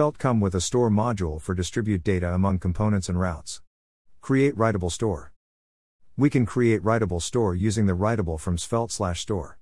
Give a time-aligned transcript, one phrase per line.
[0.00, 3.60] Svelte come with a store module for distribute data among components and routes.
[4.22, 5.34] Create writable store.
[6.16, 9.58] We can create writable store using the writable from Svelte slash store.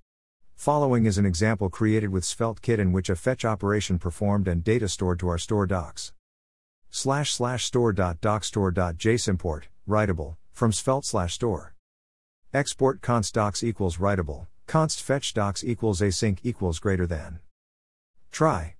[0.55, 4.63] Following is an example created with Svelte Kit in which a fetch operation performed and
[4.63, 6.13] data stored to our store docs.
[6.89, 11.75] Slash slash store dot doc store dot jsimport, writable, from Svelte slash store.
[12.53, 17.41] Export const docs equals writable, const fetch docs equals async equals greater than.
[18.31, 18.75] Try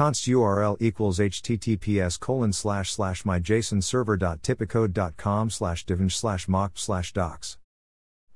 [0.00, 7.58] const url equals https colon slash slash myjsonserver.typicode.com slash divinge slash mock slash docs.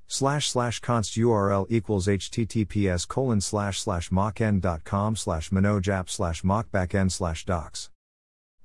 [0.07, 7.47] Slash slash const url equals https colon slash slash mockend.com slash minojap slash mockbackend slash
[7.47, 7.89] docs.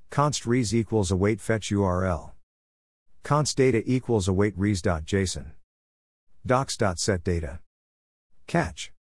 [0.10, 2.32] Const res equals await fetch url
[3.24, 5.52] const data equals await res.json
[6.46, 7.60] docs.set data.
[8.46, 8.92] Catch.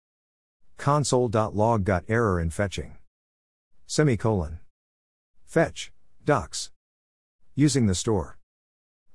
[0.77, 2.95] Console.log got error in fetching
[3.91, 4.59] Semicolon.
[5.47, 5.91] Fetch.
[6.23, 6.69] Docs.
[7.55, 8.37] Using the store.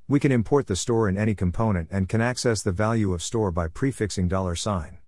[0.09, 3.53] We can import the store in any component and can access the value of store
[3.53, 4.99] by prefixing dollar sign.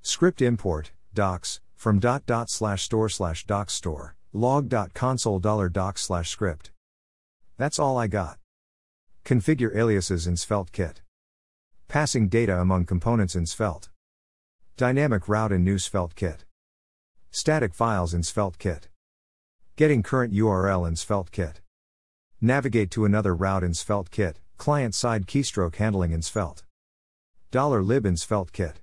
[0.00, 5.68] Script import, docs, from dot dot slash store slash docs store, log dot console dollar
[5.68, 6.70] docs slash script.
[7.58, 8.38] That's all I got.
[9.26, 11.02] Configure aliases in Svelte kit.
[11.86, 13.90] Passing data among components in Svelte.
[14.78, 16.46] Dynamic route in new Svelte kit.
[17.30, 18.88] Static files in Svelte Kit.
[19.76, 21.60] Getting current URL in Svelte Kit.
[22.40, 26.62] Navigate to another route in Svelte Kit, client side keystroke handling in Svelte.
[27.52, 28.80] $lib in Svelte Kit.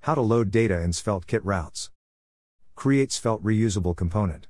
[0.00, 1.90] How to load data in Svelte Kit routes.
[2.74, 4.48] Create Svelte reusable component.